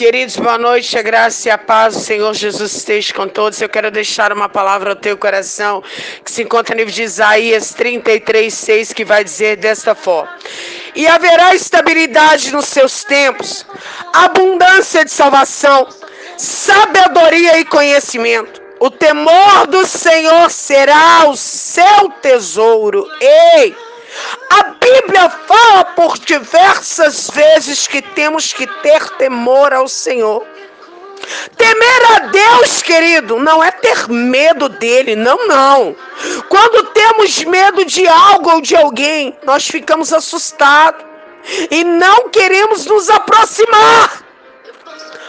Queridos, 0.00 0.38
boa 0.38 0.56
noite, 0.56 0.96
a 0.96 1.02
graça 1.02 1.46
e 1.46 1.50
a 1.50 1.58
paz 1.58 1.94
do 1.94 2.00
Senhor 2.00 2.32
Jesus 2.32 2.74
esteja 2.74 3.12
com 3.12 3.28
todos. 3.28 3.60
Eu 3.60 3.68
quero 3.68 3.90
deixar 3.90 4.32
uma 4.32 4.48
palavra 4.48 4.92
ao 4.92 4.96
teu 4.96 5.14
coração 5.14 5.82
que 6.24 6.30
se 6.30 6.42
encontra 6.42 6.74
no 6.74 6.78
livro 6.78 6.94
de 6.94 7.02
Isaías 7.02 7.74
33, 7.74 8.50
6, 8.50 8.94
que 8.94 9.04
vai 9.04 9.22
dizer 9.22 9.58
desta 9.58 9.94
forma: 9.94 10.34
E 10.94 11.06
haverá 11.06 11.54
estabilidade 11.54 12.50
nos 12.50 12.64
seus 12.64 13.04
tempos, 13.04 13.66
abundância 14.14 15.04
de 15.04 15.10
salvação, 15.10 15.86
sabedoria 16.38 17.58
e 17.58 17.66
conhecimento. 17.66 18.58
O 18.80 18.90
temor 18.90 19.66
do 19.66 19.86
Senhor 19.86 20.50
será 20.50 21.28
o 21.28 21.36
seu 21.36 22.08
tesouro. 22.22 23.06
Ei! 23.20 23.76
A 24.50 24.62
Bíblia 24.62 25.28
fala 25.28 25.84
por 25.84 26.18
diversas 26.18 27.30
vezes 27.32 27.86
que 27.86 28.02
temos 28.02 28.52
que 28.52 28.66
ter 28.82 29.08
temor 29.10 29.72
ao 29.72 29.88
Senhor. 29.88 30.44
Temer 31.56 32.12
a 32.16 32.18
Deus, 32.28 32.82
querido, 32.82 33.38
não 33.38 33.62
é 33.62 33.70
ter 33.70 34.08
medo 34.08 34.68
dele, 34.68 35.14
não, 35.14 35.46
não. 35.46 35.94
Quando 36.48 36.84
temos 36.88 37.44
medo 37.44 37.84
de 37.84 38.06
algo 38.08 38.50
ou 38.50 38.60
de 38.60 38.74
alguém, 38.74 39.36
nós 39.44 39.66
ficamos 39.66 40.12
assustados 40.12 41.04
e 41.70 41.84
não 41.84 42.28
queremos 42.30 42.86
nos 42.86 43.08
aproximar. 43.10 44.24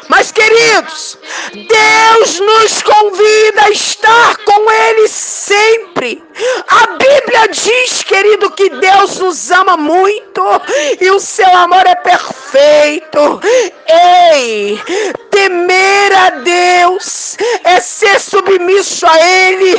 Mas, 0.08 0.30
queridos, 0.30 1.18
Deus 1.54 2.40
nos 2.42 2.82
convida 2.82 3.64
a 3.64 3.70
estar 3.70 4.38
com 4.44 4.70
Ele 4.70 5.08
sempre. 5.08 6.22
A 6.68 6.88
Bíblia 6.98 7.48
diz, 7.50 7.81
querido, 8.22 8.52
que 8.52 8.70
Deus 8.70 9.18
nos 9.18 9.50
ama 9.50 9.76
muito 9.76 10.44
e 11.00 11.10
o 11.10 11.20
seu 11.20 11.50
amor 11.58 11.84
é 11.88 11.96
perfeito. 11.96 13.42
Ei, 14.32 14.80
temer 15.32 16.16
a 16.16 16.30
Deus 16.30 17.36
é 17.64 17.80
ser 17.80 18.20
submisso 18.20 19.08
a 19.08 19.20
Ele, 19.20 19.76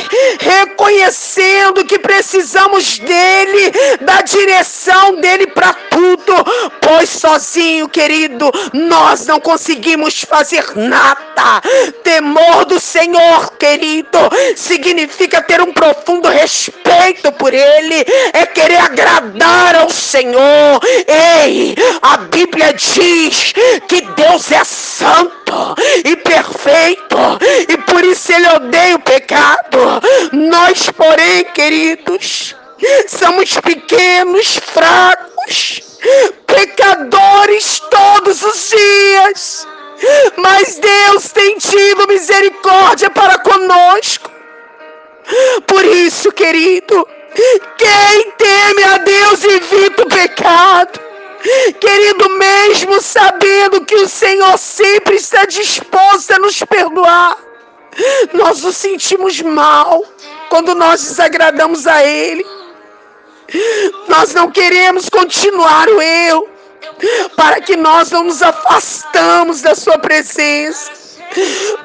reconhecendo 1.83 1.85
que 1.85 1.99
precisamos 1.99 2.99
dele, 2.99 3.71
da 4.01 4.21
direção 4.21 5.15
dele 5.19 5.47
para 5.47 5.73
tudo, 5.73 6.33
pois 6.81 7.09
sozinho, 7.09 7.87
querido, 7.89 8.51
nós 8.73 9.25
não 9.25 9.39
conseguimos 9.39 10.21
fazer 10.21 10.65
nada. 10.75 11.61
Temor 12.03 12.65
do 12.65 12.79
Senhor, 12.79 13.53
querido, 13.57 14.17
significa 14.55 15.41
ter 15.41 15.61
um 15.61 15.73
profundo 15.73 16.27
respeito 16.29 17.31
por 17.33 17.53
Ele, 17.53 18.05
é 18.33 18.45
querer 18.45 18.77
agradar 18.77 19.75
ao 19.75 19.89
Senhor. 19.89 20.79
Ei, 21.07 21.75
a 22.01 22.17
Bíblia 22.17 22.73
diz 22.73 23.53
que 23.87 24.01
Deus 24.01 24.51
é 24.51 24.63
santo 24.63 25.42
e 26.05 26.15
perfeito, 26.17 27.17
e 27.67 27.77
por 27.77 28.03
isso 28.03 28.31
Ele 28.31 28.47
odeia 28.47 28.95
o 28.95 28.99
pecado. 28.99 29.79
Nós, 30.31 30.89
porém, 30.91 31.45
queridos, 31.53 32.55
somos 33.07 33.53
pequenos, 33.59 34.57
fracos, 34.57 35.81
pecadores 36.45 37.81
todos 37.89 38.41
os 38.43 38.69
dias. 38.69 39.67
Mas 40.37 40.79
Deus 40.79 41.31
tem 41.31 41.57
tido 41.57 42.07
misericórdia 42.07 43.09
para 43.09 43.37
conosco. 43.37 44.29
Por 45.65 45.85
isso, 45.85 46.31
querido, 46.31 47.07
quem 47.77 48.31
teme 48.31 48.83
a 48.83 48.97
Deus 48.97 49.43
evita 49.43 50.03
o 50.03 50.09
pecado. 50.09 50.99
Querido, 51.79 52.29
mesmo 52.29 53.01
sabendo 53.01 53.83
que 53.85 53.95
o 53.95 54.07
Senhor 54.07 54.57
sempre 54.57 55.15
está 55.15 55.45
disposto 55.45 56.31
a 56.31 56.39
nos 56.39 56.59
perdoar, 56.63 57.37
nós 58.33 58.61
nos 58.61 58.77
sentimos 58.77 59.41
mal 59.41 60.03
quando 60.49 60.73
nós 60.73 61.01
desagradamos 61.01 61.85
a 61.85 62.03
Ele. 62.03 62.45
Nós 64.07 64.33
não 64.33 64.49
queremos 64.49 65.09
continuar 65.09 65.87
o 65.89 66.01
eu 66.01 66.49
para 67.35 67.61
que 67.61 67.75
nós 67.75 68.11
não 68.11 68.23
nos 68.23 68.41
afastamos 68.41 69.61
da 69.61 69.75
sua 69.75 69.99
presença. 69.99 70.91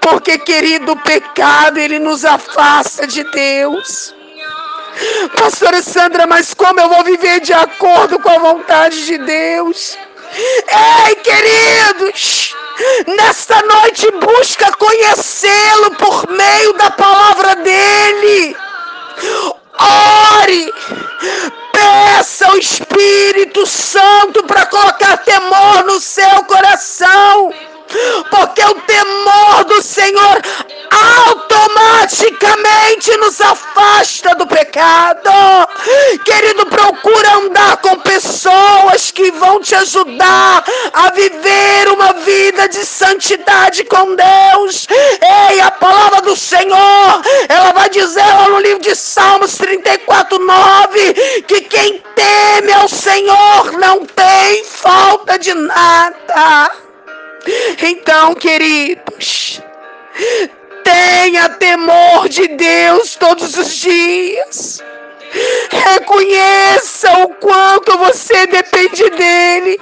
Porque, 0.01 0.39
querido, 0.39 0.93
o 0.93 1.03
pecado 1.03 1.79
ele 1.79 1.99
nos 1.99 2.25
afasta 2.25 3.07
de 3.07 3.25
Deus. 3.31 4.15
Pastora 5.37 5.83
Sandra, 5.83 6.27
mas 6.27 6.55
como 6.55 6.81
eu 6.81 6.89
vou 6.89 7.05
viver 7.05 7.41
de 7.41 7.53
acordo 7.53 8.19
com 8.19 8.31
a 8.31 8.39
vontade 8.39 9.07
de 9.07 9.19
Deus? 9.19 9.97
Ei, 11.07 11.15
queridos, 11.17 12.55
nesta 13.07 13.63
noite 13.63 14.11
busca 14.13 14.71
conhecê-lo 14.73 15.93
por 15.93 16.29
meio 16.29 16.73
da 16.75 16.91
palavra 16.91 17.57
dele. 17.57 18.57
Ore, 19.81 20.73
Peça 21.73 22.51
o 22.51 22.59
Espírito 22.59 23.65
Santo 23.65 24.43
para 24.45 24.67
colocar 24.67 25.17
temor 25.19 25.85
no 25.85 26.01
seu 26.01 26.45
coração. 26.45 27.53
Porque 28.31 28.65
o 28.65 28.75
temor 28.75 29.65
do 29.65 29.83
Senhor 29.83 30.41
automaticamente 30.91 33.15
nos 33.19 33.39
afasta 33.41 34.35
do 34.35 34.47
pecado. 34.47 35.31
Querido, 36.25 36.67
procura 36.67 37.37
andar 37.37 37.77
com 37.79 37.99
pessoas 38.01 39.11
que 39.11 39.31
vão 39.33 39.61
te 39.61 39.75
ajudar 39.75 40.65
a 40.93 41.11
viver 41.11 41.89
uma 41.89 42.13
vida 42.15 42.69
de 42.69 42.85
santidade 42.85 43.85
com 43.85 44.15
Deus. 44.15 44.87
Ei, 45.51 45.61
a 45.61 45.71
palavra 45.71 46.23
do 46.23 46.37
Senhor, 46.37 47.23
ela 47.49 47.73
vai 47.73 47.89
dizer 47.89 48.25
lá 48.25 48.49
no 48.49 48.61
livro 48.61 48.83
de 48.83 48.95
Salmos 48.95 49.57
34, 49.57 50.39
9, 50.39 51.15
que 51.47 51.63
quem 51.63 52.03
teme 52.15 52.73
ao 52.73 52.89
Senhor 52.89 53.73
não 53.79 54.05
tem 54.07 54.65
falta 54.65 55.39
de 55.39 55.55
nada. 55.55 56.88
Então, 57.81 58.35
queridos, 58.35 59.63
tenha 60.83 61.49
temor 61.51 62.29
de 62.29 62.49
Deus 62.49 63.17
todos 63.17 63.57
os 63.57 63.75
dias. 63.77 64.83
Reconheça 65.71 67.13
o 67.19 67.29
quanto 67.35 67.97
você 67.99 68.47
depende 68.47 69.09
dele 69.11 69.79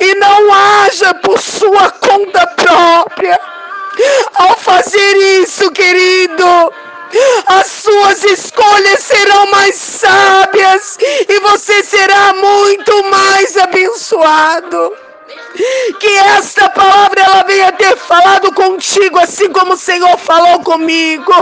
e 0.00 0.14
não 0.16 0.52
haja 0.52 1.14
por 1.14 1.38
sua 1.40 1.90
conta 1.90 2.46
própria. 2.46 3.38
Ao 4.34 4.56
fazer 4.56 5.16
isso, 5.42 5.70
querido, 5.72 6.72
as 7.46 7.66
suas 7.66 8.24
escolhas 8.24 9.00
serão 9.00 9.50
mais 9.50 9.74
sábias 9.74 10.98
e 11.28 11.40
você 11.40 11.82
será 11.82 12.32
muito 12.34 13.04
mais 13.04 13.56
abençoado. 13.56 15.07
Que 15.98 16.08
esta 16.36 16.68
palavra 16.70 17.20
ela 17.20 17.42
venha 17.42 17.72
ter 17.72 17.96
falado 17.96 18.52
contigo, 18.52 19.18
assim 19.18 19.50
como 19.50 19.74
o 19.74 19.76
Senhor 19.76 20.16
falou 20.18 20.60
comigo. 20.60 21.32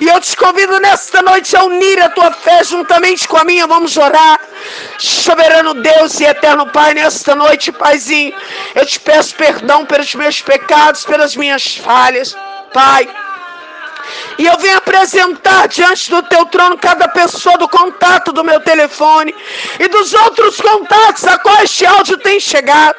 E 0.00 0.08
eu 0.08 0.20
te 0.20 0.36
convido 0.36 0.78
nesta 0.80 1.22
noite 1.22 1.56
a 1.56 1.64
unir 1.64 2.02
a 2.02 2.08
tua 2.08 2.32
fé 2.32 2.62
juntamente 2.64 3.26
com 3.28 3.36
a 3.36 3.44
minha. 3.44 3.66
Vamos 3.66 3.96
orar. 3.96 4.40
Soberano 4.98 5.74
Deus 5.74 6.18
e 6.20 6.24
eterno 6.24 6.66
Pai, 6.66 6.92
nesta 6.92 7.34
noite, 7.34 7.72
Paizinho, 7.72 8.34
eu 8.74 8.84
te 8.84 9.00
peço 9.00 9.34
perdão 9.36 9.86
pelos 9.86 10.14
meus 10.14 10.42
pecados, 10.42 11.04
pelas 11.04 11.36
minhas 11.36 11.76
falhas. 11.76 12.36
Pai, 12.74 13.08
e 14.38 14.46
eu 14.46 14.56
venho 14.58 14.78
apresentar 14.78 15.68
diante 15.68 16.10
do 16.10 16.22
teu 16.22 16.46
trono 16.46 16.78
cada 16.78 17.08
pessoa 17.08 17.58
do 17.58 17.68
contato 17.68 18.32
do 18.32 18.42
meu 18.42 18.60
telefone 18.60 19.34
e 19.78 19.88
dos 19.88 20.14
outros 20.14 20.60
contatos 20.60 21.24
a 21.24 21.38
qual 21.38 21.62
este 21.62 21.84
áudio 21.84 22.16
tem 22.18 22.40
chegado. 22.40 22.96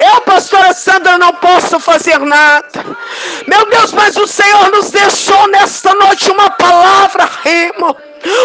Eu, 0.00 0.20
pastora 0.22 0.72
Sandra, 0.72 1.18
não 1.18 1.32
posso 1.34 1.78
fazer 1.78 2.18
nada. 2.18 2.84
Meu 3.46 3.66
Deus, 3.66 3.92
mas 3.92 4.16
o 4.16 4.26
Senhor 4.26 4.70
nos 4.70 4.90
deixou 4.90 5.46
nesta 5.48 5.94
noite 5.94 6.30
uma 6.30 6.48
palavra, 6.50 7.28
remo. 7.42 7.94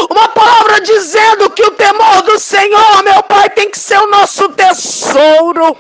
Uma 0.10 0.28
palavra 0.30 0.82
dizendo 0.82 1.50
que 1.50 1.64
o 1.64 1.72
temor 1.72 2.22
do 2.24 2.38
Senhor, 2.38 3.04
meu 3.04 3.24
Pai, 3.24 3.50
tem 3.50 3.70
que 3.70 3.80
ser 3.80 3.98
o 4.00 4.08
nosso 4.08 4.50
tesouro. 4.50 5.78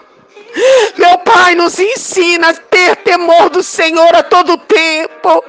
Meu 0.98 1.18
Pai, 1.20 1.56
nos 1.56 1.78
ensina 1.78 2.50
a 2.50 2.54
ter 2.54 2.96
temor 2.98 3.50
do 3.50 3.62
Senhor 3.62 4.16
a 4.16 4.24
todo 4.24 4.58
tempo. 4.58 5.44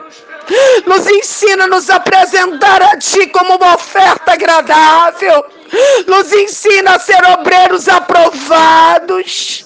Nos 0.86 1.06
ensina 1.06 1.64
a 1.64 1.68
nos 1.68 1.88
apresentar 1.88 2.82
a 2.82 2.96
Ti 2.98 3.28
como 3.28 3.56
uma 3.56 3.74
oferta 3.74 4.32
agradável. 4.32 5.44
Nos 6.06 6.32
ensina 6.32 6.96
a 6.96 6.98
ser 6.98 7.24
obreiros 7.30 7.88
aprovados. 7.88 9.65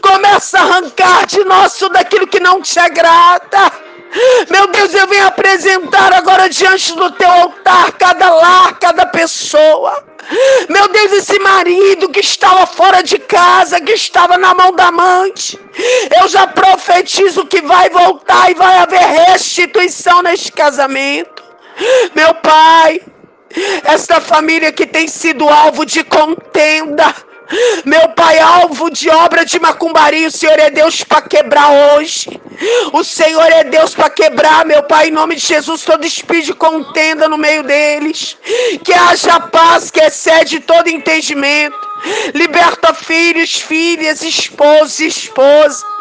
Começa 0.00 0.58
a 0.58 0.62
arrancar 0.62 1.26
de 1.26 1.42
nós 1.44 1.76
tudo 1.78 1.96
aquilo 1.96 2.26
que 2.26 2.40
não 2.40 2.60
te 2.60 2.78
agrada. 2.78 3.72
Meu 4.48 4.66
Deus, 4.68 4.94
eu 4.94 5.08
venho 5.08 5.26
apresentar 5.26 6.12
agora 6.12 6.48
diante 6.48 6.94
do 6.94 7.10
teu 7.12 7.30
altar 7.30 7.92
cada 7.92 8.30
lar, 8.30 8.78
cada 8.78 9.06
pessoa. 9.06 10.04
Meu 10.68 10.88
Deus, 10.88 11.12
esse 11.12 11.38
marido 11.40 12.08
que 12.08 12.20
estava 12.20 12.66
fora 12.66 13.02
de 13.02 13.18
casa, 13.18 13.80
que 13.80 13.92
estava 13.92 14.38
na 14.38 14.54
mão 14.54 14.72
da 14.72 14.86
amante, 14.86 15.58
eu 16.20 16.28
já 16.28 16.46
profetizo 16.46 17.46
que 17.46 17.60
vai 17.60 17.90
voltar 17.90 18.50
e 18.50 18.54
vai 18.54 18.76
haver 18.76 19.00
restituição 19.00 20.22
neste 20.22 20.52
casamento. 20.52 21.42
Meu 22.14 22.34
pai, 22.34 23.00
esta 23.84 24.20
família 24.20 24.72
que 24.72 24.86
tem 24.86 25.08
sido 25.08 25.48
alvo 25.48 25.84
de 25.84 26.04
contenda, 26.04 27.14
meu 27.84 28.08
Pai, 28.10 28.38
alvo 28.38 28.90
de 28.90 29.08
obra 29.10 29.44
de 29.44 29.58
macumbaria, 29.58 30.28
o 30.28 30.30
Senhor 30.30 30.58
é 30.58 30.70
Deus 30.70 31.04
para 31.04 31.22
quebrar 31.22 31.70
hoje. 31.70 32.40
O 32.92 33.02
Senhor 33.02 33.50
é 33.50 33.64
Deus 33.64 33.94
para 33.94 34.10
quebrar, 34.10 34.64
meu 34.64 34.82
Pai, 34.84 35.08
em 35.08 35.10
nome 35.10 35.34
de 35.36 35.42
Jesus, 35.42 35.82
todo 35.82 36.06
espírito 36.06 36.46
de 36.46 36.54
contenda 36.54 37.28
no 37.28 37.36
meio 37.36 37.62
deles. 37.62 38.36
Que 38.84 38.92
haja 38.92 39.40
paz 39.40 39.90
que 39.90 40.00
excede 40.00 40.60
todo 40.60 40.88
entendimento. 40.88 41.76
Liberta 42.34 42.92
filhos, 42.94 43.60
filhas, 43.60 44.22
esposos 44.22 45.00
esposas. 45.00 45.93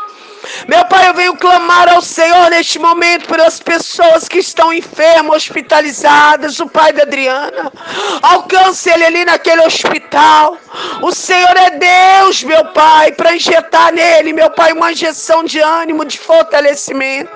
Meu 0.68 0.84
Pai, 0.86 1.08
eu 1.08 1.14
venho 1.14 1.36
clamar 1.36 1.88
ao 1.90 2.02
Senhor 2.02 2.50
neste 2.50 2.78
momento 2.78 3.28
pelas 3.28 3.60
pessoas 3.60 4.28
que 4.28 4.40
estão 4.40 4.74
enfermas, 4.74 5.38
hospitalizadas. 5.38 6.60
O 6.60 6.68
pai 6.68 6.92
da 6.92 7.04
Adriana. 7.04 7.72
Alcance 8.22 8.90
ele 8.90 9.06
ali 9.06 9.26
naquele 9.26 9.66
hospital. 9.66 10.58
O 11.02 11.12
Senhor 11.12 11.56
é 11.56 11.72
Deus, 11.72 12.44
meu 12.44 12.66
Pai, 12.74 13.12
para 13.12 13.36
injetar 13.36 13.94
nele, 13.94 14.34
meu 14.34 14.50
Pai, 14.50 14.74
uma 14.74 14.92
injeção 14.92 15.44
de 15.44 15.60
ânimo, 15.60 16.06
de 16.06 16.20
fortalecimento. 16.20 17.32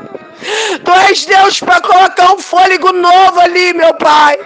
Tu 0.84 0.92
és 1.10 1.26
Deus 1.26 1.60
para 1.60 1.82
colocar 1.82 2.34
um 2.34 2.40
fôlego 2.40 2.92
novo 2.92 3.40
ali, 3.40 3.74
meu 3.74 3.94
Pai. 3.96 4.38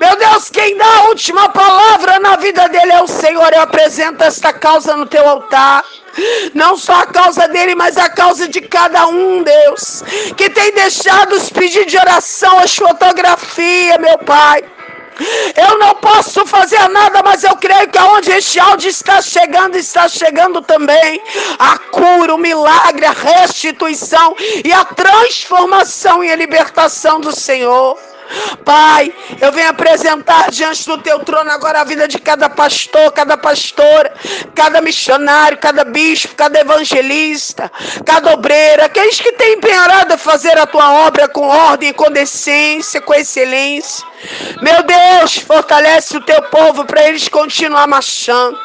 Meu 0.00 0.16
Deus, 0.16 0.48
quem 0.48 0.76
dá 0.76 0.86
a 0.86 1.02
última 1.08 1.48
palavra 1.50 2.18
na 2.18 2.36
vida 2.36 2.66
dele 2.68 2.92
é 2.92 3.02
o 3.02 3.06
Senhor. 3.06 3.52
Eu 3.52 3.62
apresento 3.62 4.24
esta 4.24 4.52
causa 4.52 4.96
no 4.96 5.06
teu 5.06 5.28
altar. 5.28 5.84
Não 6.54 6.76
só 6.76 6.94
a 7.00 7.06
causa 7.06 7.48
dele, 7.48 7.74
mas 7.74 7.96
a 7.96 8.08
causa 8.08 8.48
de 8.48 8.60
cada 8.60 9.06
um, 9.06 9.42
Deus. 9.42 10.02
Que 10.36 10.50
tem 10.50 10.72
deixado 10.72 11.34
os 11.34 11.50
pedidos 11.50 11.90
de 11.90 11.98
oração, 11.98 12.58
as 12.58 12.74
fotografias, 12.74 13.98
meu 13.98 14.18
Pai. 14.18 14.62
Eu 15.54 15.78
não 15.78 15.94
posso 15.96 16.46
fazer 16.46 16.88
nada, 16.88 17.22
mas 17.22 17.44
eu 17.44 17.54
creio 17.56 17.88
que 17.88 17.98
aonde 17.98 18.30
este 18.30 18.58
áudio 18.58 18.88
está 18.88 19.20
chegando, 19.20 19.76
está 19.76 20.08
chegando 20.08 20.62
também 20.62 21.22
a 21.58 21.78
cura, 21.78 22.34
o 22.34 22.38
milagre, 22.38 23.04
a 23.04 23.12
restituição 23.12 24.34
e 24.64 24.72
a 24.72 24.84
transformação 24.84 26.24
e 26.24 26.30
a 26.30 26.36
libertação 26.36 27.20
do 27.20 27.32
Senhor. 27.32 27.98
Pai, 28.64 29.12
eu 29.40 29.50
venho 29.52 29.70
apresentar 29.70 30.50
diante 30.50 30.86
do 30.86 30.98
teu 30.98 31.20
trono 31.20 31.50
agora 31.50 31.80
a 31.80 31.84
vida 31.84 32.06
de 32.06 32.18
cada 32.18 32.48
pastor, 32.48 33.12
cada 33.12 33.36
pastora, 33.36 34.12
cada 34.54 34.80
missionário, 34.80 35.58
cada 35.58 35.84
bispo, 35.84 36.34
cada 36.36 36.60
evangelista, 36.60 37.70
cada 38.04 38.32
obreira, 38.32 38.84
aqueles 38.84 39.20
que 39.20 39.32
têm 39.32 39.54
empenhado 39.54 40.14
a 40.14 40.18
fazer 40.18 40.56
a 40.58 40.66
tua 40.66 41.06
obra 41.06 41.26
com 41.28 41.46
ordem, 41.48 41.92
com 41.92 42.10
decência, 42.10 43.00
com 43.00 43.14
excelência. 43.14 44.06
Meu 44.62 44.82
Deus, 44.82 45.38
fortalece 45.38 46.16
o 46.16 46.24
teu 46.24 46.42
povo 46.42 46.84
para 46.84 47.08
eles 47.08 47.28
continuar 47.28 47.86
marchando. 47.88 48.58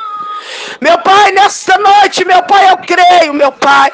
Meu 0.79 0.97
Pai, 0.99 1.31
nesta 1.31 1.77
noite, 1.77 2.23
meu 2.23 2.43
Pai, 2.43 2.69
eu 2.69 2.77
creio, 2.77 3.33
meu 3.33 3.51
Pai, 3.51 3.91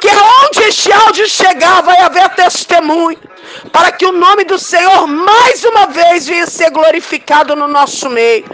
que 0.00 0.08
onde 0.08 0.68
este 0.68 0.92
áudio 0.92 1.26
chegar 1.28 1.80
vai 1.82 1.98
haver 1.98 2.28
testemunho 2.30 3.25
para 3.72 3.92
que 3.92 4.06
o 4.06 4.12
nome 4.12 4.44
do 4.44 4.58
Senhor 4.58 5.06
mais 5.06 5.64
uma 5.64 5.86
vez 5.86 6.26
venha 6.26 6.46
ser 6.46 6.70
glorificado 6.70 7.54
no 7.56 7.68
nosso 7.68 8.08
meio. 8.08 8.44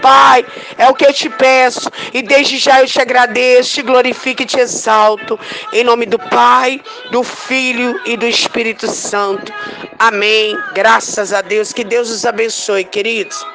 Pai, 0.00 0.44
é 0.76 0.86
o 0.90 0.94
que 0.94 1.06
eu 1.06 1.14
te 1.14 1.30
peço 1.30 1.90
e 2.12 2.20
desde 2.20 2.58
já 2.58 2.82
eu 2.82 2.86
te 2.86 3.00
agradeço, 3.00 3.72
te 3.72 3.82
glorifico 3.82 4.42
e 4.42 4.46
te 4.46 4.60
exalto. 4.60 5.40
Em 5.72 5.82
nome 5.82 6.04
do 6.04 6.18
Pai, 6.18 6.78
do 7.10 7.22
Filho 7.22 7.98
e 8.04 8.14
do 8.14 8.26
Espírito 8.26 8.86
Santo. 8.86 9.50
Amém. 9.98 10.54
Graças 10.74 11.32
a 11.32 11.40
Deus. 11.40 11.72
Que 11.72 11.82
Deus 11.82 12.10
os 12.10 12.26
abençoe, 12.26 12.84
queridos. 12.84 13.53